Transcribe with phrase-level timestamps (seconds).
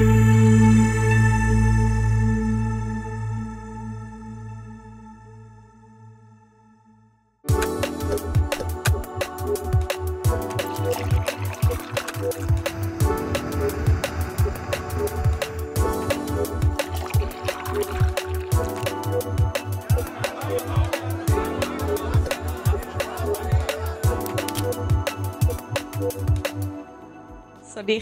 [0.00, 0.49] สวั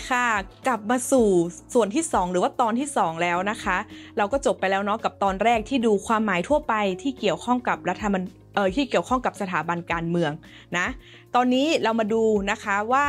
[0.09, 0.25] ค่ะ
[0.67, 1.29] กลับมาสู่
[1.75, 3.77] ส่วนที่ 2 หรือว่าตอนที่ 2 แล้วนะคะ
[4.17, 8.23] เราก็จบไปแล้วเนาะกับตอนแรกที่ดูความหมายทั่วไปที่เกี่ยวข้องกับรัฐมน
[8.55, 10.33] เออที่เกี่ยวข้องกับสถาบันการเมือง
[10.79, 10.87] นะ
[11.35, 13.07] ตอนนี้เรามาดูนะคะว่า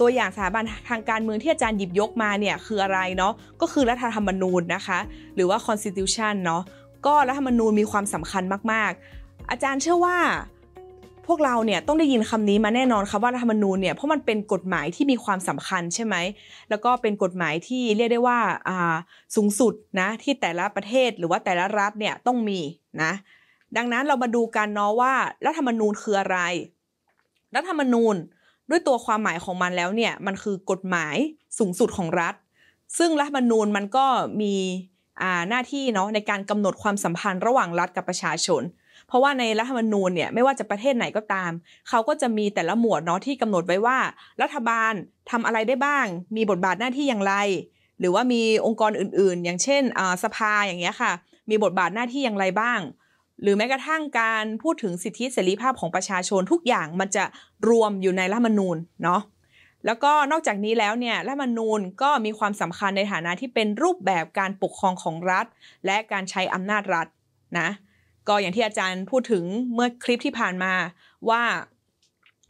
[0.00, 4.98] ตัวอย่างสถาบันทางการเมืองที่อาจารย์หยิบยกมาเนี่ยคืออะไรเนาะก็คือรัฐธรรมนูญนะคะ
[5.34, 6.62] หรือว่า constitution เนาะ
[7.06, 8.90] ก็รัฐธรรมนูญมีความสำคัญมาก
[9.22, 10.18] ๆ อาจารย์เชื่อว่า
[11.28, 16.16] พวกเราเนี่ยต้องได้ยินคำนี้มาแน่นอนค่ะว่ารัฐธรรมนูญเนี่ยเพราะมันเป็นกฎหมายที่มีความสำคัญใช่ไหม
[16.70, 18.96] แล้วก็เป็นกฎหมายที่เรียกได้ว่าา
[19.36, 22.60] สูงสุดนะที่แต่ละประเทศหรือว่าแต่ละรัฐเนี่ยต้องมี
[23.02, 23.12] นะ
[23.76, 25.14] ดังนั้นเรามาดูกันเนาะว่า
[25.46, 26.38] รัฐธรรมนูญคืออะไร
[27.54, 28.14] รัฐธรรมนูญ
[28.70, 31.16] ด้วยตัวความหมายของมันแล้วเนี่ยมันคือกฎหมาย
[31.58, 32.34] สูงสุดของรัฐ
[32.98, 34.06] ซึ่งรัฐธรรมนูญมันก็
[34.40, 34.54] มี
[35.48, 38.62] หน้าที่เนาะในการกำหนดความสัมพันธ์ระหว่างรัฐกับประชาชน
[39.08, 41.50] เพราะว่าในรัฐธรรมนูญเนี่ยไม่ว่าจะประเทศไหนก็ตาม
[41.88, 43.98] เขาก็จะมีแต่ละหมวดเนาะที่กำหนดไว้ว่า
[44.42, 44.92] รัฐบาล
[45.30, 46.06] ทำอะไรได้บ้าง
[46.36, 47.34] มีบทบาทหน้าที่อย่างไร
[48.00, 49.82] หรือว่ามีองค์กรอื่นๆ อย่างเช่น
[50.24, 51.12] สภาอย่างเงี้ยค่ะ
[51.50, 52.80] มีบทบาทหน้าที่อย่างไรบ้าง
[53.42, 57.24] หรือแม้กระทั่งการพูดถึงสิทธิเสรีภาพของประชาชนทุกอย่างมันจะ
[57.68, 59.20] รวมอยู่ในรัฐธรรมนูญเนาะ
[59.86, 65.46] แล้วก็นอกจากนี้แล้วเนี่ยรัฐธรรมนูญก็มีความสำคัญในฐานะที่เป็นรูปแบบการปกครองของรัฐ
[65.86, 67.06] และการใช้อำนาจรัฐ
[67.58, 67.68] นะ
[68.28, 70.72] ก็อย่างที่อาจารย์พูดถึงเมื่อคลิปที่ผ่านมา
[71.30, 71.42] ว่า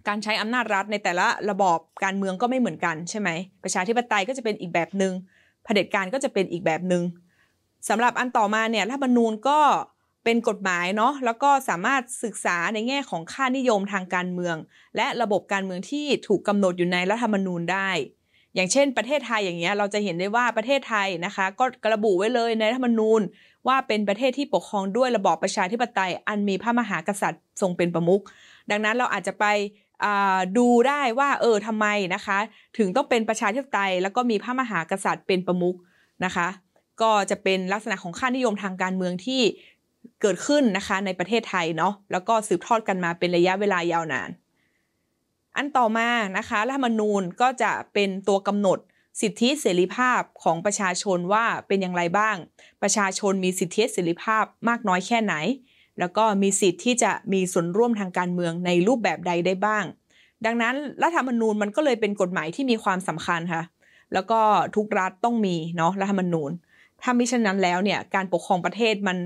[0.08, 3.28] การใช้อำนาจรัฐในแต่ละระบอบการเมืองก็ไม่เหมือนกันใช่ไหม
[3.64, 5.12] ประชาธิปไตยก็จะเป็นอีกแบบหนึง่ง
[5.64, 7.02] เผด็จการก็จะเป็นอีกแบบหนึง่ง
[7.88, 9.60] สำหรับอันต่อมาเนี่ยรัฐธรรมนูญก็
[10.24, 14.56] เป็นกฎหมายเนาะแล้วก็สามารถศึกษาในแง่ของค่านิยมทางการเมือง
[14.96, 17.88] และระบบการเมืองที่ถูกกำหนดอยู่ในรัฐธรรมนูญได้
[18.58, 21.64] อย่างเช่น ประเทศไทยอย่างเงี้ยเราจะเห็นได้ว่าประเทศไทยนะคะ ก็
[21.94, 23.20] ระบุไว้เลยในรัฐธรรมนูญ
[23.68, 28.22] ว่าเป็นประเทศที่ปกครองด้วยระบอบประชาธิปไตย อันมีพระมหากษัตริย์ทรงเป็นประมุข
[28.70, 29.46] ดังนั้นเราอาจจะไป
[30.58, 32.38] ดูได้ว่าเออทำไมนะคะ
[32.78, 35.76] ถึงต้องเป็นประชาธิปไตย แล้วก็มีพระมหากษัตริย์เป็นประมุข
[36.24, 36.48] นะคะ
[37.02, 39.42] ก็จะเป็นลักษณะของค่านิยมทางการเมืองที่
[40.22, 44.30] เกิดขึ้นนะคะในประเทศไทยเนาะแล้วก็สืบทอดกันมาเป็นระยะเวลายาวนาน
[45.58, 46.08] อันต่อมา
[46.38, 48.78] นะคะรัฐธรรมนูญก็จะเป็นตัวกำหนด
[49.20, 52.36] สิทธิเสรีภาพของประชาชนว่าเป็นอย่างไรบ้าง
[52.82, 55.34] ประชาชนมีสิทธิเสรีภาพมากน้อยแค่ไหน
[55.98, 59.84] แล้วก็มีสิทธิ์ที่จะมีส่วนร่วมทางการเมืองในรูปแบบใดได้บ้าง
[60.44, 63.62] ดังนั้นรัฐธรรมนูญมันก็เลยเป็นกฎหมายที่มีความสำคัญค่ะ
[64.12, 64.40] แล้วก็
[64.76, 66.50] ทุกรัฐต้องมีเนาะรัฐธรรมนูญ
[67.02, 69.16] ถ้ามิฉะนั้นแล้วเนี่ยการปกครองประเทศมัน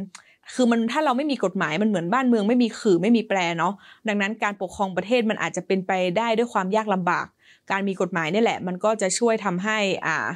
[0.54, 3.72] คือมันถ้าเราไม่มีกฎหมายมันเหมือนบ้านเมืองไม่มีขื่อไม่มีแปรเนาะ
[4.08, 7.26] ดังนั้นการปกครองประเทศมันอาจจะเป็นไปได้ด้วยความยากลำบาก
[7.70, 10.26] การมีกฎหมายนี่แหละ มันก็จะช่วยทำให้อ่า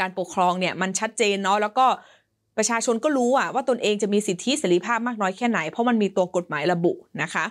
[0.00, 1.86] การปกครองเนี่ยมันชัดเจนเนาะแล้วก็
[2.56, 6.92] ประชาชนก็รู้อะว่าตนเองจะมีสิทธิเสรีภาพมากน้อยแค่ไหน เพราะมันมีตัวกฎหมายระบุ
[7.22, 7.44] นะคะ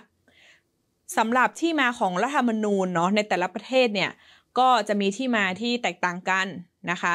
[1.16, 4.10] สำหรับที่มาของรัฐธรรมนูญเนาะในแต่ละประเทศเนี่ย
[4.58, 6.46] ก็จะมีที่มาที่แตกต่างกัน
[6.90, 7.14] นะคะ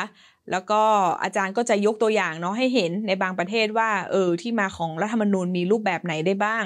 [0.52, 0.82] แล้วก็
[1.24, 6.66] อาจารย์ก็จะยกตัวอย่างเนาะให้เห็นในบางประเทศว่าเออที่มาของรัฐธรรมนูญมีรูปแบบไหนได้บ้าง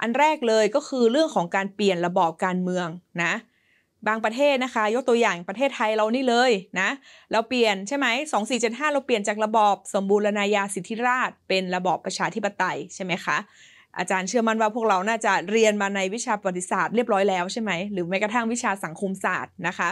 [0.00, 2.88] อันแรกเลยก็คือเรื่องของการเปลี่ยนระบอบการเมือง
[3.22, 3.32] นะ
[4.08, 6.50] บางประเทศนะคะ ยกตัวอย่างประเทศไทยเรานี่เลย
[6.80, 6.88] นะ
[7.32, 13.36] เราเปลี่ยนใช่ไหมสองสี่เจ็ดห้าเราเปลี่ยนจากระบอบสมบูรณาญาสิทธิราช เป็นระบอบประชาธิปไตยใช่ไหมคะ
[13.98, 19.90] อาจารย์เชื่อมั่นว่าพวกเราน่าจะเรียนมาในวิชาประวัติศาสตร์เรียบร้อยแล้วใช่ไหมหรือแม้กระทั่งวิชาสังคมศาสตร์นะคะ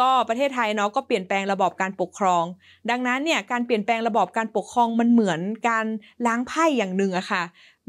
[0.00, 2.44] ก็ประเทศไทยเนาะก็เปลี่ยนแปลงระบอบการปกครอง
[2.90, 5.86] ดังนั้นเนี่ยการเปลี่ยนแปลงระบอบการปกครองมันเหมือนการ
[6.26, 7.42] ล้างไพ่อย่างหนึ่งอะค่ะ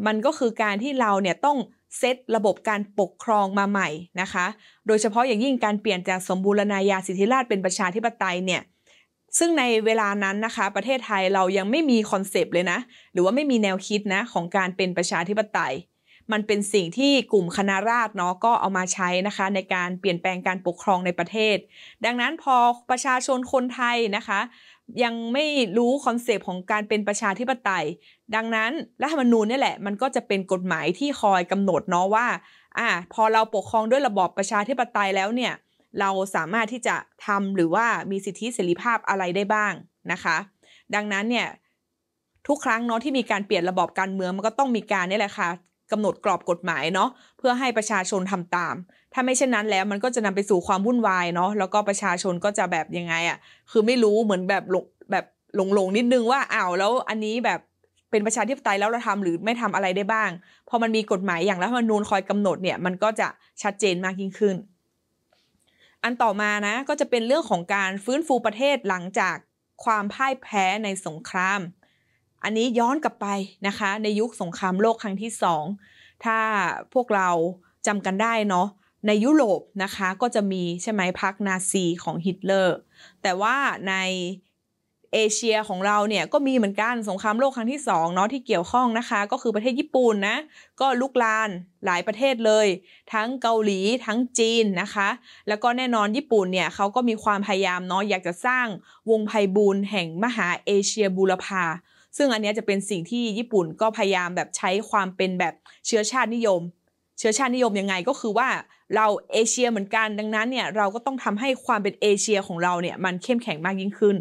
[0.06, 1.58] มันก็คือการที่เราเนี่ยต้อง
[1.98, 3.90] เซตระบบการปกครองมาใหม่
[4.22, 4.46] นะคะ
[4.88, 8.62] โดยเฉพาะอย่างยิ่งการเปลี่ยนจากสมบูรณาญาสิทธิราชเป็นประชาธิปไตยเนี่ย
[9.38, 12.80] ซึ่งในเวลานั้นนะคะ ประเทศไทยเรายังไม่มีคอนเซปต์เลยนะ
[13.14, 15.76] หรือว่าไม่มีแนวคิดนะของการเป็นประชาธิปไตย
[16.32, 21.58] มันเป็นสิ่งที่กลุ่มคณะราษฎรเนาะก็เอามาใช้นะคะ ในการเปลี่ยนแปลงการปกครองในประเทศ
[22.06, 22.56] ดังนั้นพอ
[22.90, 24.40] ประชาชนคนไทยนะคะ
[25.04, 25.46] ยังไม่
[25.78, 27.86] รู้ concept ของการเป็นประชาธิปไตย
[28.36, 28.72] ดังนั้น
[29.02, 32.28] รัฐธรรมนูญนี่แหละมันก็จะเป็นกฎหมายที่คอยกำหนดเนาะว่า
[32.78, 35.54] อ่าพอเราปกครองด้วยระบอบประชาธิปไตยแล้วเนี่ย
[36.00, 36.96] เราสามารถที่จะ
[37.26, 39.74] ทำหรือว่ามีสิทธิเสรีภาพอะไรได้บ้าง
[40.12, 40.38] นะคะ
[40.96, 41.48] ดังนั้นเนี่ย
[42.48, 45.50] ทุกครั้งเนาะที่มีการเปลี่ยนระบอบการเมืองมันก็ต้องมีการนี่แหละค่ะ
[45.92, 48.76] กำหนดกรอบกฎหมายเนาะเพื่อให้ประชาชนทำตาม
[49.14, 53.38] ถ้าไม่เช่นนั้นแล้วมันก็จะนำไปสู่ความวุ่นวายเนาะแล้วก็ประชาชนก็จะแบบยังไงอะ่ะ
[53.72, 57.60] คือไม่รู้เหมือนแบบหลงแบบหลงหลงนิดนึงว่าอ้าวแล้วอันนี้แบบ
[58.12, 60.30] เป็นประชาธิปไตยแล้วเราทำหรือไม่ทำอะไรได้บ้าง
[60.70, 63.28] พอมันมีกฎหมายอย่างรัฐธรรมนูญคอยกำหนดเนี่ยมันก็จะ
[63.62, 64.56] ชัดเจนมากยิ่งขึ้น
[66.04, 69.36] อันต่อมานะก็จะเป็นเรื่องของการฟื้นฟูประเทศหลังจาก
[69.84, 71.60] ความพ่ายแพ้ในสงคราม
[72.44, 73.28] อันนี้ย้อนกลับไป
[73.68, 75.64] นะคะ ในยุคสงครามโลกครั้งที่สอง
[76.26, 76.38] ถ้า
[76.94, 77.30] พวกเรา
[77.88, 78.68] จำกันได้เนาะ
[79.08, 82.78] ในยุโรปนะคะก็จะมีใช่ไหมพรรคนาซีของฮิตเลอร์
[83.22, 83.56] แต่ว่า
[83.90, 83.94] ใน
[85.14, 90.38] เอเชียของเราเนี่ยก็มีเหมือนกันสงครามโลกครั้งที่2เนาะที่เกี่ยวข้องนะคะ ก็คือประเทศญี่ปุ่นนะ
[90.82, 91.50] ก็ลุกลาน
[91.86, 92.68] หลายประเทศเลย
[93.14, 95.10] ทั้งเกาหลีทั้งจีนนะคะ
[95.48, 98.68] แล้วก็แน่นอนญี่ปุ่นเนี่ยเขาก็มีความพยายามเนาะอยากจะสร้าง
[99.10, 101.64] วงไพบูลแห่งมหาเอเชียบูรพา
[102.18, 105.54] ซึ่งอันนี้จะเป็นสิ่งที่ญี่ปุ่นก็พยายามแบบใช้ความเป็นแบบ
[105.86, 106.62] เชื้อชาตินิยม
[107.20, 108.50] เชื้อชาตินิยมยังไงก็คือว่า
[108.96, 114.16] เราเอเชียเหมือนกันดังนั้นเนี่ยเราก็ต้องทำให้ความเป็นเอเชียของเราเนี่ยมันเข้มแข็งมากยิ่งขึ้น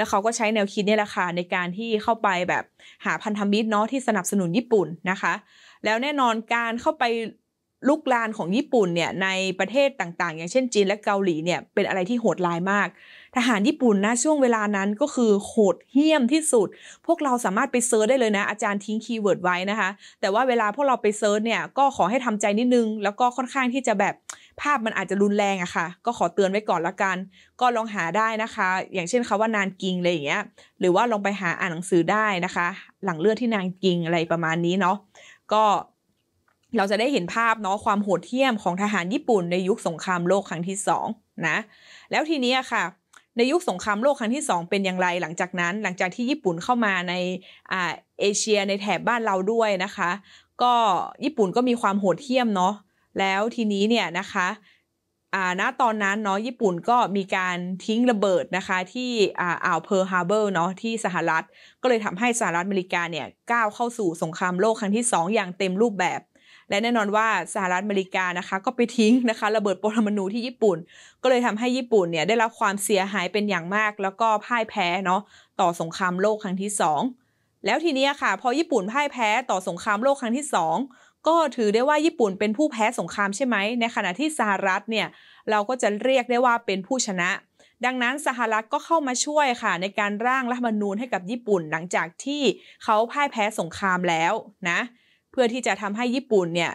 [0.00, 2.64] แล้วเขาก็ใช้แนวคิดนี่แหละค่ะในการที่เข้าไปแบบ
[3.04, 5.32] หาพันธมิตรเนาะที่สนับสนุนญี่ปุ่นนะคะ
[5.84, 7.04] แล้วแน่นอนการเข้าไป
[7.88, 12.88] ลุกลานของญี่ปุ่นเนี่ยในประเทศต่างๆ อย่างเช่นจีนและเกาหลีเนี่ยเป็นอะไรที่โหดร้ายมาก
[13.36, 16.68] ทหารญี่ปุ่นนะช่วงเวลานั้นก็คือโหดเหี้ยมที่สุด
[17.06, 24.14] พวกเราสามารถไป search ได้เลยนะ อาจารย์ทิ้ง keyword ไว้นะคะ แต่ว่าเวลาพวกเราไป search เนี่ยก็ขอให้ทำใจนิดนึง แล้วก็ค่อนข้างที่จะแบบ
[24.60, 27.16] ภาพมันอาจจะรุนแรงอะค่ะ ก็ขอเตือนไว้ก่อนละกัน
[27.60, 30.42] ก็ลองหาได้นะคะ อย่างเช่นคำว่านานกิงอะไรอย่างเงี้ย
[30.80, 32.66] หรือว่าลองไปหาอ่านหนังสือได้นะคะ
[33.04, 34.96] หลั่งเลือดที่นานกิงอะไรประมาณนี้เนาะ
[35.52, 35.64] ก็
[36.76, 41.06] เราจะได้เห็นภาพเนาะความโหดเหี้ยมของทหารญี่ปุ่นในยุคสงครามโลกครั้งที่สอง
[41.46, 41.56] นะ
[42.10, 42.82] แล้วทีนี้ค่ะ
[43.36, 47.14] ในยุคสงครามโลกครั้งที่สองเป็นอย่างไรหลังจากนั้น หลังจากที่ญี่ปุ่นเข้ามาใน
[47.72, 47.82] อ่า
[48.20, 50.10] เอเชียในแถบบ้านเราด้วยนะคะ
[50.62, 50.72] ก็
[51.24, 52.74] ญี่ปุ่นก็มีความโหดเหี้ยมเนาะ
[53.18, 54.48] แล้วทีนี้เนี่ยนะคะ
[55.34, 59.10] อ่าณตอนนั้นเนาะญี่ปุ่นก็มีการทิ้งระเบิดนะคะที่
[59.40, 61.44] อ่าอ่าวเพอร์ฮาร์เบอร์เนาะที่สหรัฐ
[61.82, 66.20] ก็เลยทำให้สหรัฐอเมริกาเนี่ยก้าวเข้าสู่สงครามโลกครั้งที่ 2 อย่างเต็มรูปแบบ
[66.68, 70.78] และแน่นอนว่าสหรัฐอเมริกานะคะ ก็ไปทิ้งนะคะระเบิดปรมาณูที่ญี่ปุ่น
[71.22, 75.20] ก็เลยทำให้ญี่ปุ่นเนี่ยได้รับความเสียหายเป็นอย่างมาก แล้วก็พ่ายแพ้เนาะ
[75.60, 80.74] ต่อสงครามโลกครั้งที่ 2 แล้วทีนี้ค่ะ พอญี่ปุ่นพ่ายแพ้ต่อสงครามโลกครั้งที่ 2
[81.28, 85.06] ก็ถือได้ว่าญี่ปุ่นเป็นผู้แพ้สงครามใช่ไหม ในขณะที่สหรัฐเนี่ย
[85.50, 87.30] เราก็จะเรียกได้ว่าเป็นผู้ชนะ
[87.84, 92.42] ดังนั้นสหรัฐก็เข้ามาช่วยค่ะ ในการร่างรัฐธรรมนูญให้กับญี่ปุ่นหลังจากที่
[92.84, 94.32] เขาพ่ายแพ้สงครามแล้ว
[94.70, 94.80] นะ
[95.32, 96.72] เพื่อที่จะทำให้ญี่ปุ่นเนี่ย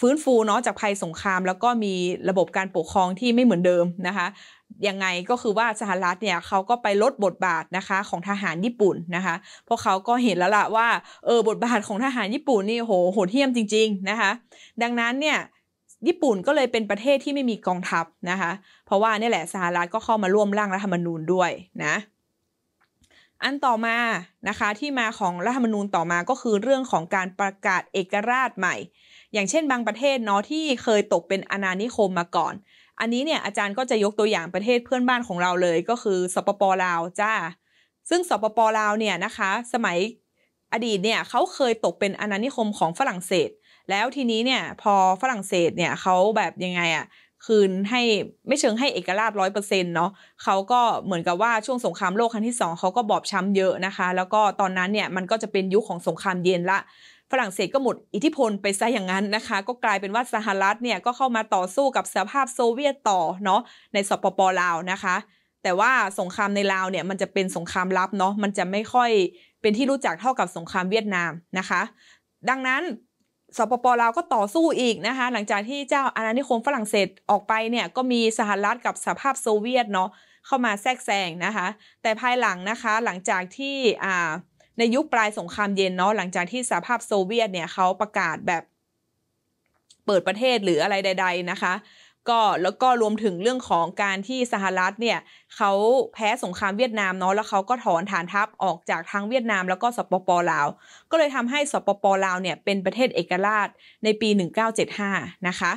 [0.00, 1.94] ฟื้นฟูเนาะจากภัยสงคราม แล้วก็มี
[2.28, 4.26] ระบบการปกครองที่ไม่เหมือนเดิมนะคะ
[4.88, 9.34] ยังไงก็คือว่าสหรัฐเนี่ยเขาก็ไปลดบทบาทนะคะของทหารญี่ปุ่นนะคะ
[9.64, 10.88] เพราะเขาก็เห็นแล้วล่ะว่า
[11.26, 14.30] เออบทบาทของทหารญี่ปุ่นนี่โหโหดเหี้ยมจริง ๆนะคะ
[14.82, 15.38] ดังนั้นเนี่ย
[16.08, 18.52] ญี่ปุ่นก็เลยเป็นประเทศที่ไม่มีกองทัพนะคะ
[18.86, 21.50] เพราะว่านี่แหละสหรัฐก็เข้ามาร่วมร่างรัฐธรรมนูญด้วย
[21.84, 21.94] นะ
[23.42, 23.96] อันต่อมา
[24.48, 28.76] นะคะที่มาของรัฐธรรมนูญต่อมาก็คือเรื่องของการประกาศเอกราชใหม่
[29.32, 32.54] อย่างเช่นบางประเทศเนาะที่เคยตกเป็นอาณานิคมมาก่อน
[33.02, 37.32] อันนี้เนี่ยอาจารย์ก็จะยกตัวอย่างประเทศเพื่อนบ้านของเราเลยก็คือสปปลาวจ้า
[38.10, 39.98] ซึ่งสปปลาวเนี่ยนะคะ สมัย
[40.72, 43.50] อดีตเนี่ยเขาเคยตกเป็นอาณานิคมของฝรั่งเศส
[43.90, 47.06] แล้วทีนี้เนี่ยพอฝรั่งเศสเนี่ยเขาแบบยังไงอะ่ะ
[47.46, 48.02] คืนให้
[48.48, 50.10] ไม่เชิงให้เอกราชร้อยเปอร์เซ็นต์เนาะ
[50.42, 56.78] เขาก็เหมือนกับว่าช่วงสงครามโลกครั้งที่สองเขาก็บอบช้ำเยอะนะคะ แล้วก็ตอนนั้นเนี่ยมันก็จะเป็นยุคของสงครามเย็นละ
[57.32, 63.60] ฝรั่งเศสก็หมดอิทธิพลไปซะอย่างนั้นนะคะ ก็กลายเป็นว่าสหรัฐเนี่ยก็เข้ามาต่อสู้กับสหภาพโซเวียตต่อเนาะ
[63.94, 65.16] ในสปปลาวนะคะ
[65.62, 69.10] แต่ว่าสงครามในลาวเนี่ยมันจะเป็นสงครามลับเนาะมันจะไม่ค่อย
[69.60, 71.82] เป็นที่รู้จักเท่ากับสงครามเวียดนามนะคะ
[72.48, 72.82] ดังนั้น
[73.56, 80.08] สปปลาวก็ต่อสู้อีกนะคะ หลังจากที่เจ้าอาณานิคมฝรั่งเศสออกไปเนี่ยก็มีสหรัฐกับสหภาพโซเวียตเนาะ
[80.46, 81.66] เข้ามาแทรกแซงนะคะ
[82.02, 84.30] แต่ภายหลังนะคะหลังจากที่อ่า
[84.78, 88.62] ในยุคปลายสงครามเย็นเนาะหลังจากที่สหภาพโซเวียตเนี่ยเขาประกาศแบบ
[90.06, 91.74] เปิดประเทศหรืออะไรใด ๆนะคะ
[92.30, 95.18] ก็แล้วก็รวมถึงเรื่องของการที่สหรัฐเนี่ย
[95.56, 95.72] เขา
[96.14, 100.66] แพ้สงครามเวียดนามเนาะแล้วเขาก็ถอนฐานทัพออกจากทางเวียดนามแล้วก็สปปลาว
[101.10, 103.68] ก็เลยทำให้สปปลาวเนี่ยเป็นประเทศเอกราช
[104.04, 104.28] ในปี
[104.88, 105.72] 1975 นะคะ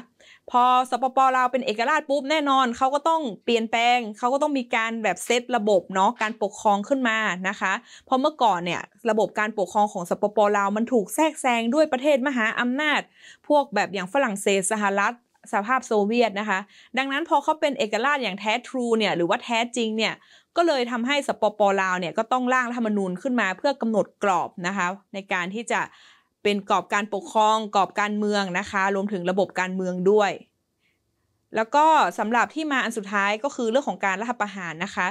[0.52, 7.18] พอสปปลาวเป็นเอกราชปุ๊บแน่นอนเขาก็ต้องเปลี่ยนแปลงเขาก็ต้องมีการแบบเซตระบบเนาะการปกครองขึ้นมา
[7.50, 7.74] นะคะ
[8.06, 13.02] เพราะเมื่อก่อนเนี่ยระบบการปกครองของสปปลาวมันถูกแทรกแซงด้วยประเทศมหาอำนาจ
[13.48, 15.14] พวกแบบอย่างฝรั่งเศสสหรัฐ
[15.54, 16.60] สภาพโซเวียตนะคะ
[16.98, 20.14] ดังนั้นพอเขาเป็นเอกราชอย่างแท้ทรูเนี่ยหรือว่าแท้จริงเนี่ย
[20.58, 25.82] ก็เลยทำให้สปปลาวเนี่ยก็ต้องร่างรัฐธรรมนูญขึ้นมาเพื่อกำหนดกรอบนะคะในการที่จะ
[26.46, 30.32] เป็นกรอบการปกครองกรอบการเมืองนะคะ รวมถึงระบบการเมืองด้วย
[31.56, 31.86] แล้วก็
[32.20, 35.08] สำหรับที่มาอันสุดท้ายก็คือเรื่องของการรัฐประหารนะคะ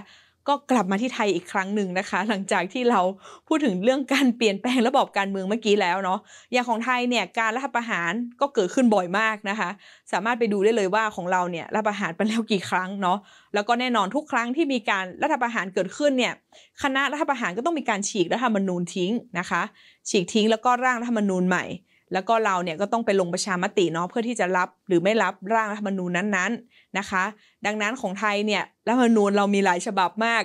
[0.49, 3.01] ก็กลับมาที่ไทยอีกครั้งหนึ่งนะคะ หลังจากที่เรา
[3.49, 6.19] พูดถึงเรื่องการเปลี่ยนแปลงระบบการเมืองเมื่อกี้แล้วเนาะ
[6.53, 9.71] อย่างของไทยเนี่ยการรัฐประหารก็เกิดขึ้นบ่อยมากนะคะ
[10.13, 13.19] สามารถไปดูได้เลยว่าของเราเนี่ยรัฐประหารไปแล้วกี่ครั้งเนาะ
[13.55, 16.35] แล้วก็แน่นอนทุกครั้งที่มีการรัฐประหารเกิดขึ้นเนี่ย
[16.83, 19.63] คณะรัฐประหารก็ต้องมีการฉีกรัฐธรรมนูญทิ้งนะคะ
[20.09, 21.65] ฉีกทิ้งแล้วก็ร่างรัฐธรรมนูญใหม่
[22.13, 27.25] แล้วก็เราเนี่ยก็ต้องไปลงประชามติเนาะเพื่อที่จะรับหรือไม่รับร่างรัฐธรรมนูญนั้นๆนะคะ
[27.67, 30.43] ดังนั้นของไทยเนี่ยรัฐธรรมนูญเรามีหลายฉบับมาก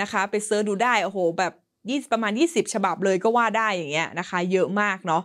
[0.00, 1.52] นะคะ ไปเซิร์ชดูได้โอ้โหแบบ
[1.88, 5.22] ยี่ประมาณ 20 ฉบับเลยก็ว่าได้อย่างเงี้ยนะคะ เยอะมากเนาะ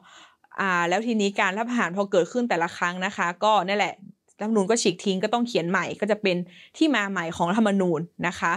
[0.59, 3.93] อ่าแล้วทีนี้การรัฐประหารพอเกิดขึ้นแต่ละครั้งนะคะ ก็นั่นแหละ
[4.39, 6.37] รัฐธรรมนูญก็ฉีกทิ้งก็ต้องเขียนใหม่ก็จะเป็น
[6.77, 8.53] ที่มาใหม่ของรัฐธรรมนูญนะคะ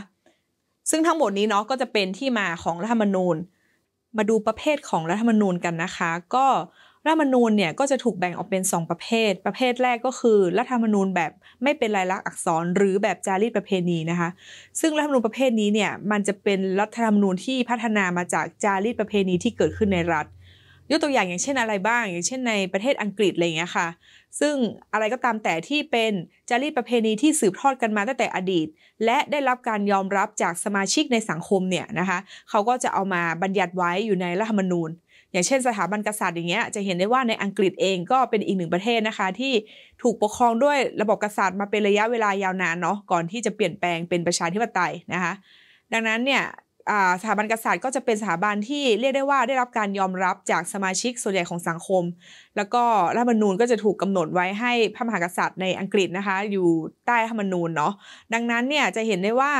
[0.91, 3.37] ซึ่งทั้งหมดนี้เนาะก็จะเป็นที่มาของรัฐธรรมนูญ
[4.17, 6.47] มาดูประเภทของรัฐธรรมนูญกันนะคะ ก็
[7.07, 11.33] รัฐธรรมนูญเนี่ยก็จะถูกแบ่งออกเป็น 2 ประเภท ประเภทแรกก็คือรัฐธรรมนูญแบบ
[11.63, 14.29] ไม่เป็นลายลักษณ์อักษร หรือแบบจารีตประเพณีนะคะ
[14.81, 20.27] ซึ่งรัฐธรรมนูญประเภทนี้เนี่ยมันจะเป็นรัฐธรรมนูญที่พัฒนามาจากจารีตประเพณีที่เกิดขึ้นในรัฐ
[20.91, 23.89] ยกตัวอย่างอย่างเช่นอะไรบ้าง อย่างเช่นในประเทศอังกฤษอะไรอย่างเงี้ยค่ะ
[24.41, 24.55] ซึ่ง
[24.93, 26.13] อะไรก็ตามแต่ที่เป็น
[26.49, 28.67] จารีตประเพณีที่สืบทอดกันมาตั้งแต่อดีต
[29.05, 32.19] และได้รับการยอมรับจากสมาชิกในสังคมเนี่ยนะคะ
[32.51, 34.91] เขาก็จะเอามาบัญญัติไว้อยู่ในรัฐธรรมนูญ
[35.35, 39.53] อย่างเช่นสถาบันกษัตริย์อย่างเงี้ยจะเห็นได้ว่าในอังกฤษเองก็เป็นอีกหนึ่งประเทศนะคะ ที่
[40.03, 45.33] ถูกปกครองด้วยระบบกษัตริย์มาเป็นระยะเวลายาวนานเนาะก่อนที่จะเปลี่ยนแปลงเป็นประชาธิปไตยนะคะ
[45.93, 46.43] ดังนั้นเนี่ย
[47.21, 52.03] สถาบันกษัตริย์ก็จะเป็นสถาบันที่เรียกได้ว่าได้รับการยอมรับจากสมาชิกส่วนใหญ่ของสังคม
[52.57, 52.83] แล้วก็
[53.15, 56.69] รัฐธรรมนูญก็จะถูกกำหนดไว้ให้พระมหากษัตริย์ในอังกฤษนะคะ อยู่
[57.07, 57.93] ใต้รัฐธรรมนูญเนาะ
[58.35, 59.53] ดังนั้นเนี่ยจะเห็นได้ว่า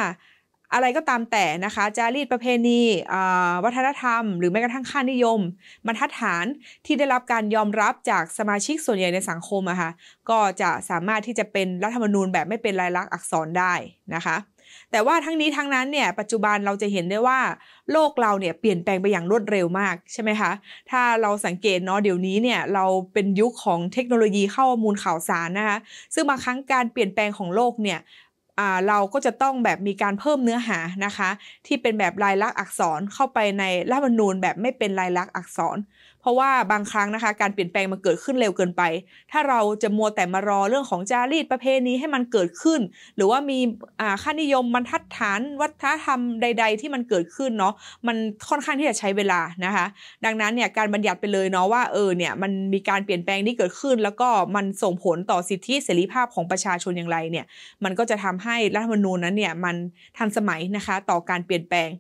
[0.75, 2.81] อะไรก็ตามแต่นะคะ จารีตประเพณี
[3.65, 5.41] วัฒนธรรม หรือแม้กระทั่งค่านิยม
[5.87, 6.45] บรรทัดฐาน
[6.87, 9.91] ที่ได้รับการยอมรับจากสมาชิกส่วนใหญ่ในสังคมอะคะ่ะ
[10.31, 13.75] ก็จะสามารถที่จะเป็นรัฐธรรมนูญแบบไม่เป็นลายลักษณ์อักษรได้
[14.15, 14.37] นะคะ
[14.91, 17.41] แต่ว่าทั้งนี้ทั้งนั้นเนี่ยปัจจุบันเราจะเห็นได้ว่า
[17.93, 20.51] โลกเราเนี่ยเปลี่ยนแปลงไปอย่างรวดเร็วมากใช่ไหมคะ
[20.91, 25.79] ถ้าเราสังเกตเนาะเดี๋ยวนี้เนี่ยเราเป็นยุคของเทคโนโลยีข้อมูลข่าวสารนะคะ
[26.15, 27.99] ซึ่งบางครั้งการเปลี่ยนแปลงของโลกเนี่ย
[28.89, 31.31] เราก็จะต้องแบบมีการเพิ่มเนื้อหานะคะ
[31.67, 35.77] ที่เป็นแบบลายลักษณ์อักษรเข้าไปในรัฐธรรมนูญแบบไม่เป็นลายลักษณ์อักษร
[36.25, 38.83] เพราะว่าบางครั้งนะคะ การเปลี่ยนแปลงมันเกิดขึ้นเร็วเกินไป
[39.33, 42.81] ถ้าเราจะมัวแต่มารอเรื่องของจารีตประเพณีให้มันเกิดขึ้น
[43.17, 43.59] หรือว่ามี
[44.23, 47.75] ค่านิยมบรรทัดฐานวัฒนธรรมใด ๆ ที่มันเกิดขึ้นเนาะ
[48.07, 48.17] มัน
[48.49, 49.87] ค่อนข้างที่จะใช้เวลานะคะ
[50.25, 57.47] ดังนั้นเนี่ยการบัญญัติไปเลยเนาะว่าเออเนี่ยมันมีการเปลี่ยนแปลงที่เกิดขึ้น แล้วก็มันส่งผลต่อสิทธิเสรีภาพของประชาชนอย่างไรเนี่ย
[57.85, 59.77] มันก็จะทำให้รัฐธรรมนูญนั้นเนี่ยมัน
[60.17, 61.91] ทันสมัยนะคะต่อการเปลี่ยนแปลง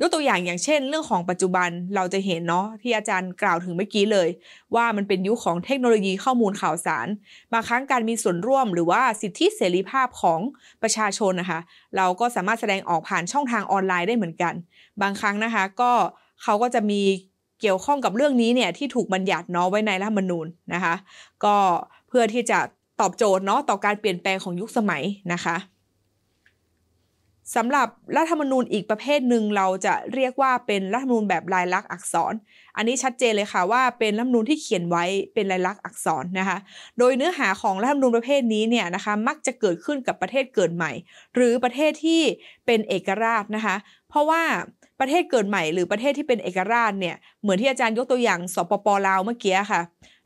[0.00, 4.28] ยกตัวอย่างอย่างเช่น เรื่องของปัจจุบันเราจะเห็นเนาะที่อาจารย์กล่าวถึงเมื่อกี้เลย
[4.74, 7.06] ว่ามันเป็นยุคของเทคโนโลยีข้อมูลข่าวสาร
[7.52, 10.40] บางครั้งการมีส่วนร่วมหรือว่าสิทธิเสรีภาพของ
[10.82, 11.60] ประชาชนนะคะ
[11.96, 14.54] เราก็สามารถแสดงออกผ่านช่องทางออนไลน์ได้เหมือนกัน
[15.02, 15.92] บางครั้งนะคะก็
[16.42, 17.00] เขาก็จะมี
[17.60, 20.94] เกี่ยวข้องกับเรื่องนี้เนี่ยที่ถูกบัญญัติเนาะไว้ในรัฐธรรมนูญนะคะ
[21.44, 21.56] ก็
[22.08, 22.58] เพื่อที่จะ
[23.00, 25.56] ตอบโจทย์เนาะต่อการเปลี่ยนแปลงของยุคสมัยนะคะ
[27.54, 32.34] สำหรับรัฐธรรมนูญอีกประเภทหนึ่งเราจะเรียกว่าเป็นรัฐธรรมนูญแบบลายลักษณ์อักษร
[32.76, 36.58] อันนี้ชัดเจนเลยค่ะว่าเป็นรัฐธรรมนูญที่เขียนไว้เป็นลายลักษณ์อักษรนะคะ
[36.98, 40.92] โดยเนื้อหาของรัฐธรรมนูญประเภทนี้เนี่ยนะคะมักจะเกิดขึ้นกับประเทศเกิดใหม่
[41.34, 42.22] หรือประเทศที่
[42.66, 43.76] เป็นเอกราชนะคะ
[44.08, 44.42] เพราะว่า
[45.00, 49.80] ประเทศเกิดใหม่ หรือประเทศที่เป็นเอกราชเนี่ยเหมือนที่อาจารย์ยกตัวอย่างสปปลาวเมื่อกี้ค่ะ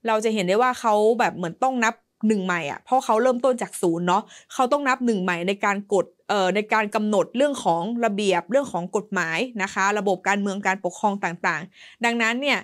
[0.06, 1.94] เราจะเห็นได้ว่าเขาแบบเหมือนต้องนับ
[2.26, 4.22] หนึ่งใหม่อะเพราะเขาเริ่มต้นจากศูนย์เนาะ
[4.54, 12.58] เขาต้องนับหนึ่งใหม่ในการกดเอ่อในการกำหนดเรื่องของระเบียบเรื่องของกฎหมายนะคะ ระบบการเมืองการปกครองต่างๆ ดังนั้นเนี่ย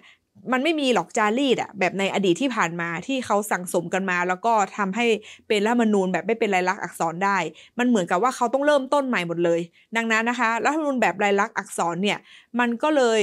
[0.53, 5.07] มันไม่มีหรอกจารีตอะแบบในอดีตที่ผ่านมาที่เขาสั่งสมกันมา แล้วก็ทำให้
[5.49, 7.39] เป็นรัฐมนูญแบบไม่เป็นลายลักษณ์อักษรได้
[7.79, 9.61] มันเหมือนกับว่าเขาต้องเริ่มต้นใหม่หมดเลย
[9.97, 12.19] ดังนั้นนะคะรัฐมนูญแบบลายลักษณ์อักษรเนี่ย
[12.59, 13.21] มันก็เลย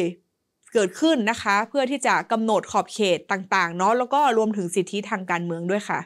[0.74, 6.00] เกิดขึ้นนะคะ เพื่อที่จะกำหนดขอบเขตต่างๆเนาะแล้วก็รวมถึงสิทธิทางการเมืองด้วยค่ะ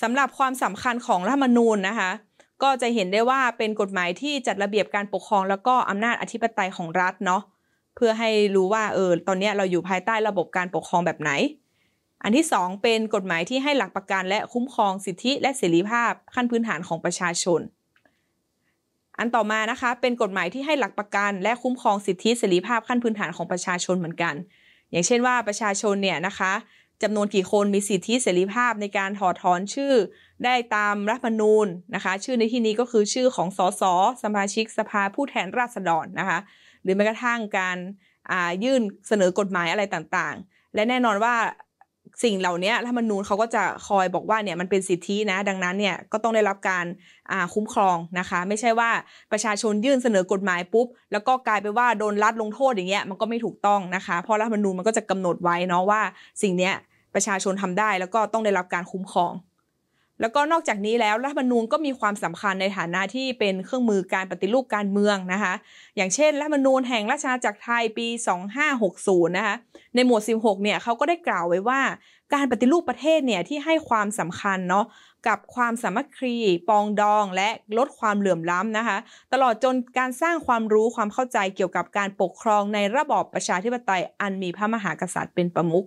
[0.00, 2.10] สำหรับความสำคัญของรัฐมนูญนะคะ
[2.62, 7.42] ก็จะเห็นได้ว่าเป็นกฎหมายที่จัดระเบียบการปกครอง แล้วก็อำนาจอธิปไตยของรัฐเนาะ
[7.96, 11.30] เพื่อให้รู้ว่าเออตอนนี้เราอยู่ภายใต้ระบบการปกครองแบบไหน
[12.22, 17.60] อันที่ 2 เป็นกฎหมายที่ให้หลักประกันและคุ้มครองสิทธิและเสรีภาพขั้นพื้นฐานของประชาชน
[19.18, 24.34] อันต่อมานะคะเป็นกฎหมายที่ให้หลักประกันและคุ้มครองสิทธิเสรีภาพขั้นพื้นฐานของประชาชนเหมือนกัน
[24.90, 26.52] อย่างเช่นว่าประชาชนเนี่ยนะคะ
[27.02, 29.92] จำนวนกี่คนมีสิทธิเสรีภาพในการถอดถอนชื่อ
[30.44, 33.82] ได้ตามรัฐธรรมนูญนะคะ ชื่อในที่นี้ก็คือชื่อของสส
[34.22, 36.38] สมาชิกสภาผู้แทนราษฎรนะคะ
[36.82, 37.76] หรือแม้กระทั่งการ
[38.64, 41.34] ยื่นเสนอกฎหมายอะไรต่างๆ และแน่นอนว่า
[42.22, 46.84] สิ่งเหล่านี้รัฐมนูญเขาก็จะคอยบอกว่าเนี่ยมันเป็นสิทธินะ ดังนั้นเนี่ยก็ต้องได้รับการ
[47.54, 48.90] คุ้มครองนะคะ ไม่ใช่ว่า
[49.32, 56.00] ประชาชนยื่นเสนอกฎหมายปุ๊บ แล้วก็กลายไปว่าโดนรัฐลงโทษอย่างเงี้ยมันก็ไม่ถูกต้องนะคะ เพราะรัฐมนูญมันก็จะกำหนดไว้เนาะว่า
[56.42, 56.74] สิ่งเนี้ย
[57.14, 59.32] ประชาชนทำได้แล้วก็ต้องได้รับการคุ้มครอง
[60.20, 65.54] แล้วก็นอกจากนี้แล้วรัฐธรรมนูญก็มีความสำคัญในฐานะที่เป็นเครื่องมือการปฏิรูปการเมืองนะคะ
[65.96, 68.06] อย่างเช่น รัฐธรรมนูญแห่งราชอาณาจักรไทยปี
[68.72, 69.54] 2560 นะคะ
[69.94, 71.80] ในหมวด 16 เนี่ยเขาก็ได้กล่าวไว้ว่า
[72.34, 74.86] การปฏิรูปประเทศเนี่ยที่ให้ความสำคัญเนาะ
[75.28, 76.36] กับความสามัคคี
[76.68, 78.96] ปองดอง และลดความเหลื่อมล้ำนะคะ
[79.32, 85.86] ตลอดจนการสร้างความรู้ความเข้าใจเกี่ยวกับการปกครองในระบอบประชาธิปไตยอันมีพระมหากษัตริย์เป็นประมุข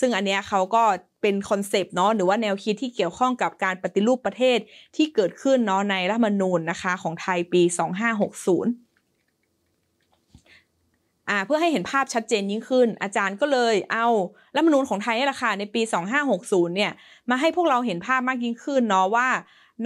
[0.00, 0.84] ซึ่งอันเนี้ยเขาก็
[1.22, 4.58] เป็นคอนเซปต์เนาะหรือว่าแนวคิดที่เกี่ยวข้องกับการปฏิรูปประเทศ
[4.96, 7.74] ที่เกิดขึ้นเนาะในรัฐมนูญนะคะของไทยปี 2560
[11.28, 14.06] อ่าเพื่อให้เห็นภาพชัดเจนยิ่งขึ้น อาจารย์ก็เลยเอา
[14.54, 15.82] รัฐมนูญของไทยนี่แหละค่ะในปี
[16.28, 16.92] 2560 เนี่ย
[17.30, 19.28] มาให้พวกเราเห็นภาพมากยิ่งขึ้นเนาะว่า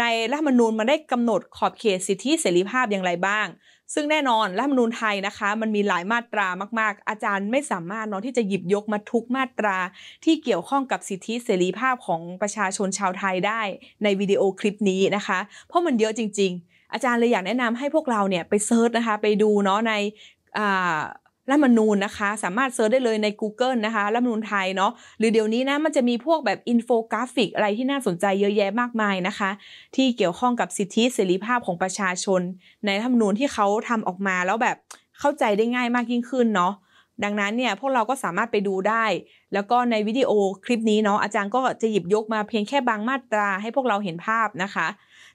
[0.01, 3.47] ในรัฐมนูญมันได้กำหนดขอบเขตสิทธิเสรีภาพอย่างไรบ้าง
[3.95, 6.49] ซึ่งแน่นอนรัฐธรรมนูญไทยนะคะ มันมีหลายมาตรา
[6.81, 9.79] มาก ๆ อาจารย์ไม่สามารถเนาะที่จะหยิบยกมาทุกมาตรา
[10.25, 13.61] ที่เกี่ยวข้องกับสิทธิเสรีภาพของประชาชนชาวไทยได้
[14.03, 19.93] ในวิดีโอคลิปนี้นะคะ เพราะมันเยอะจริง ๆ อาจารย์เลยอยากแนะนำให้พวกเราเนี่ยไป search นะคะ ไปดูเนาะใน
[21.51, 29.51] รัฐธรรมนูญนะคะ สามารถ search ได้เลยใน Google นะคะรัฐธรรมนูญไทยเนาะหรือเดี๋ยวนี้นะมันจะมีพวกแบบอินโฟกราฟิกอะไรที่น่าสนใจเยอะแยะมากมายนะคะ
[29.97, 32.41] ที่เกี่ยวข้องกับสิทธิเสรีภาพของประชาชน
[32.85, 34.77] ในรัฐมนูญที่เขาทำออกมาแล้วแบบ
[35.21, 36.73] เข้าใจได้ง่ายมากยิ่งขึ้นเนาะ
[37.25, 39.05] ดังนั้นเนี่ยพวกเราก็สามารถไปดูได้
[39.53, 40.31] แล้วก็ในวิดีโอ
[40.65, 44.87] คลิปนี้เนาะอาจารย์ก็จะหยิบยกมาเพียงแค่บางมาตราให้พวกเราเห็นภาพนะคะ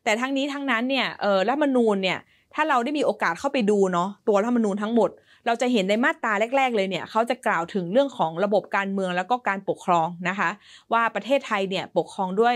[0.03, 2.17] แต่ทั้งนี้ทั้งนั้นเนี่ยเออรัฐมนูญเนี่ย
[2.53, 5.09] ถ้าเราได้มีโอกาสเข้าไปดูเนาะตัวรัฐมนูญทั้งหมด
[5.45, 10.49] เราจะเห็นในมาตราแรก ๆ เลยเนี่ยเขาจะกล่าวถึงเรื่องของระบบการเมืองแล้วก็การปกครองนะคะ
[10.93, 12.55] ว่าประเทศไทยเนี่ยปกครองด้วย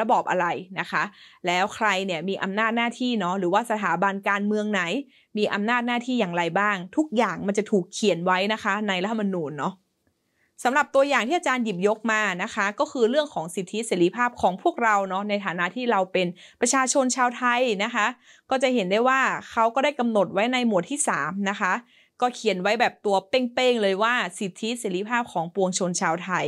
[0.00, 0.46] ระบอบอะไร
[0.80, 1.02] นะคะ
[1.46, 4.82] แล้วใครเนี่ยมีอำนาจหน้าที่เนาะหรือว่าสถาบันการเมืองไหน
[5.38, 9.74] มีอำนาจหน้าที่อย่างไรบ้าง ทุกอย่างมันจะถูกเขียนไว้นะคะ ในรัฐธรรมนูญเนาะ
[10.64, 16.26] สำหรับตัวอย่างที่อาจารย์หยิบยกมานะคะ ก็คือเรื่องของสิทธิเสรีภาพของพวกเราเนาะในฐานะที่เราเป็น
[16.60, 18.06] ประชาชนชาวไทยนะคะ
[18.50, 21.72] ก็จะเห็นได้ว่าเขาก็ได้กำหนดไว้ในหมวดที่3นะคะ
[22.20, 26.44] ก็เขียนไว้แบบตัวเป้งๆเลยว่าสิทธิเสรีภาพของปวงชนชาวไทย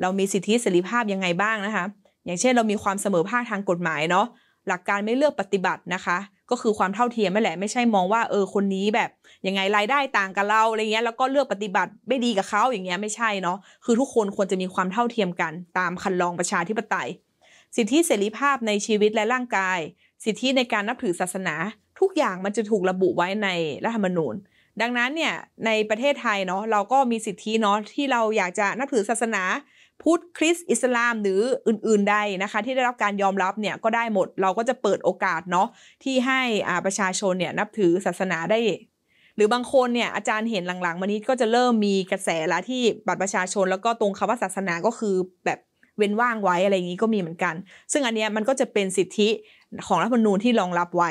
[0.00, 1.84] เรามีสิทธิเสรีภาพยังไงบ้างนะคะ
[2.24, 4.26] อย่างเช่นเรามีความเสมอภาคทางกฎหมายเนาะ
[4.68, 6.18] หลักการไม่เลือกปฏิบัตินะคะ
[6.50, 9.10] ก็คือความเท่าเทียมไม่แหละไม่ใช่มองว่าเออคนนี้แบบ
[9.46, 17.08] ยังไงรายได้ต่างกับเราอะไรเงี้ยแล้วก็เลือกปฏิบัติไม่ดีกับเขาอย่างเงี้ยไม่ใช่เนาะคือทุกคนควรจะมีความเท่าเทียมกัน ตามคันลองประชาธิปไตย
[17.76, 19.78] สิทธิเสรีภาพในชีวิตและร่างกาย
[20.24, 21.54] สิทธิในการนับถือศาสนา
[22.00, 23.48] ทุกอย่างมันจะถูกระบุไว้ใน
[23.84, 24.34] รัฐธรรมนูญ
[24.80, 25.34] ดังนั้นเนี่ย
[25.66, 29.42] ในประเทศไทยเนาะเราก็มีสิทธิเนาะที่เราอยากจะนับถือศาสนา
[30.02, 35.68] พุทธคริสต์อิสลามหรืออื่นๆใดนะคะ ที่ได้รับการยอมรับเนี่ยก็ได้หมดเราก็จะเปิดโอกาสเนาะ
[36.04, 38.58] ที่ให้อ่าประชาชนเนี่ยนับถือศาสนาได้
[39.36, 45.58] หรือบางคนเนี่ยอาจารย์เห็นหลังๆมานี้ก็จะเริ่มมีกระแสละที่บัตรประชาชนแล้วก็ตรงคำว่าศาสนาก็คือแบบ
[45.98, 47.54] เว้นว่างไว้อะไรอย่างนี้ก็มีเหมือนกัน
[47.92, 49.28] ซึ่งอันเนี้ยมันก็จะเป็นสิทธิ
[49.86, 51.10] ของรัฐธรรมนูญที่รองรับไว้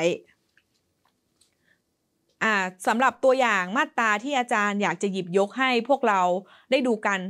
[2.42, 2.54] อ่า
[2.86, 6.20] สำหรับตัวอย่างมาตราที่อาจารย์อยากจะหยิบยกให้พวกเรา
[6.70, 7.20] ได้ดูกัน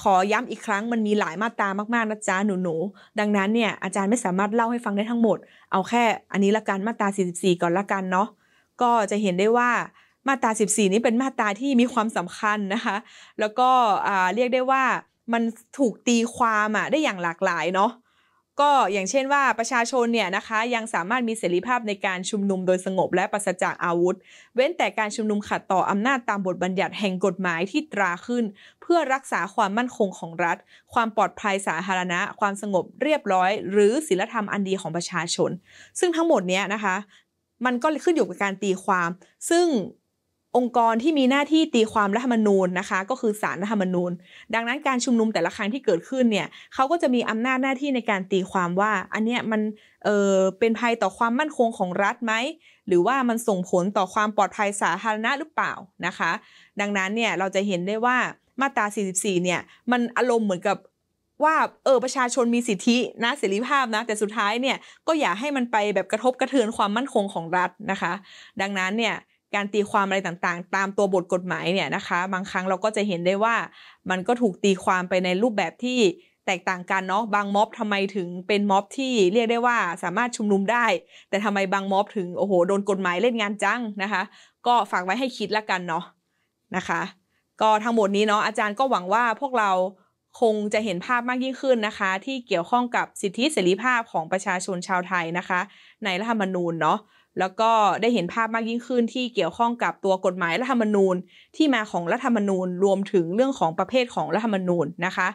[0.00, 5.38] ขอย้ำอีกครั้งมันมีหลายมาตรามากๆนะจ๊ะหนูๆดังนั้นเนี่ยอาจารย์ไม่สามารถเล่าให้ฟังได้ทั้งหมด
[5.72, 8.28] เอาแค่อันนี้ละกันมาตรา 44 ก่อนละกันเนาะ
[8.82, 9.70] ก็จะเห็นได้ว่า
[10.28, 12.96] มาตรา 14 นี้เป็นมาตราที่มีความสำคัญนะคะ
[13.40, 13.70] แล้วก็
[14.34, 14.84] เรียกได้ว่า
[15.32, 15.42] มัน
[15.78, 17.90] ถูกตีความอะได้อย่างหลากหลายเนาะ
[18.60, 24.16] ก็อย่างเช่นว่าประชาชนเนี่ยนะคะยังสามารถมีเสรีภาพในการชุมนุมโดยสงบและปราศจากอาวุธ
[24.54, 28.44] เว้นแต่การชุมนุมขัดต่ออำนาจตามบทบัญญัติแห่งกฎหมายที่ตราขึ้น
[28.82, 30.56] เพื่อรักษาความมั่นคงของรัฐ
[30.92, 35.50] ความปลอดภัยสาธารณะ ความสงบเรียบร้อย หรือศีลธรรมอันดีของประชาชน
[35.98, 36.96] ซึ่งทั้งหมดเนี้นะคะ
[37.66, 39.08] มันก็ขึ้นอยู่กับการตีความ
[39.50, 39.66] ซึ่ง
[40.56, 44.12] องค์กรที่มีหน้าที่ตีความรัฐธรรมนูญนะคะ ก็คือสารรัฐธรรมนูญ
[44.54, 49.60] ดังนั้นการชุมนุมแต่ละครั้งที่เกิดขึ้นเนี่ยเขาก็จะมีอำนาจหน้าที่ในการตีความว่า อันเนี้ยมัน
[50.04, 52.34] เออเป็นภัยต่อความมั่นคงของรัฐไหม
[52.86, 55.72] หรือว่ามันส่งผลต่อความปลอดภัยสาธารณะหรือเปล่า
[56.06, 56.30] นะคะ
[56.80, 58.16] ดังนั้นเนี่ยเราจะเห็นได้ว่า
[58.60, 58.86] มาตรา
[59.16, 59.60] 44 เนี่ย
[59.90, 60.78] มันอารมณ์เหมือนกับ
[61.44, 68.12] ว่าเออประชาชนมีสิทธินะเสรีภาพนะแต่สุดท้ายเนี่ยก็อย่าให้มันไปแบบกระทบกระเทือนความมั่นคงของรัฐนะคะ
[68.60, 69.14] ดังนั้นเนี่ย
[69.54, 73.56] การตีความอะไรต่างๆ ตามตัวบทกฎหมายเนี่ยนะคะ บางครั้งเราก็จะเห็นได้ว่า
[74.10, 76.00] มันก็ถูกตีความไปในรูปแบบที่
[76.46, 80.86] แตกต่างกันเนาะบางม็อบทำไมถึงเป็นม็อบที่เรียกได้ว่าสามารถชุมนุมได้
[81.28, 84.22] แต่ทำไมบางม็อบถึงโอ้โหโดนกฎหมายเล่นงานจังนะคะ
[84.66, 86.04] ก็ฝากไว้ให้คิดละกันเนาะ
[86.76, 87.00] นะคะ
[87.60, 89.70] ก็ทั้งหมดนี้เนาะอาจารย์ก็หวังว่าพวกเรา
[90.40, 95.60] คงจะเห็นภาพมากยิ่งขึ้นนะคะ ที่เกี่ยวข้องกับสิทธิเสรีภาพของประชาชนชาวไทยนะคะ
[96.04, 96.98] ในรัฐธรรมนูญเนาะ
[97.38, 101.14] แล้วก็ได้เห็นภาพมากยิ่งขึ้นที่เกี่ยวข้องกับตัวกฎหมายรัฐธรรมนูญ
[101.56, 105.28] ที่มาของรัฐธรรมนูญรวมถึงเรื่องของประเภทของรัฐธรรมนูญนะคะ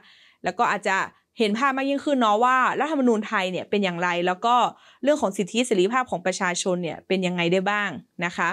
[0.43, 0.97] แล้วก็อาจจะ
[1.39, 4.55] เห็นภาพมากยิ่งขึ้นเนาะว่ารัฐธรรมนูญไทยเนี่ยเป็นอย่างไร แล้วก็
[5.03, 7.89] เรื่องของสิทธิเสรีภาพของประชาชนเนี่ยเป็นยังไงได้บ้าง
[8.25, 8.49] นะคะ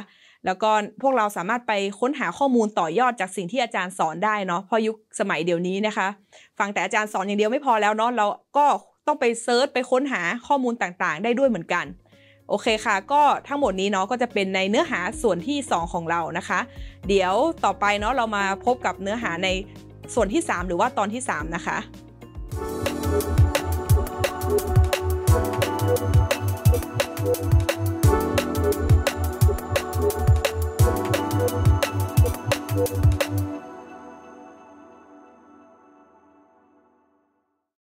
[0.46, 0.70] แล้วก็
[1.02, 6.08] พวกเราสามารถไปค้นหาข้อมูลต่อยอดจากสิ่งที่อาจารย์สอนได้เนาะเพราะยุคสมัยเดี๋ยวนี้นะคะ
[6.58, 8.26] ฟังแต่อาจารย์สอนอย่างเดียวไม่พอแล้วเนาะเรา
[8.56, 8.66] ก็
[9.06, 11.84] ต้องไปเซิร์ชไปค้นหาข้อมูลต่างๆ ได้ด้วยเหมือนกัน
[12.52, 16.60] โอเคค่ะ ก็ทั้งหมดนี้เนาะก็จะเป็นในเนื้อหาส่วนที่ 2 ของเรานะคะ
[17.08, 17.34] เดี๋ยว
[17.64, 19.48] ต่อไปเนาะเรามาพบกับเนื้อหาใน
[20.14, 21.78] ส่วนที่ 3 หรือว่าตอนที่ 3 นะคะ